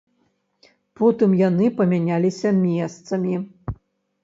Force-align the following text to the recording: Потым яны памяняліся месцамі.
Потым 1.01 1.35
яны 1.41 1.69
памяняліся 1.83 2.55
месцамі. 2.65 3.35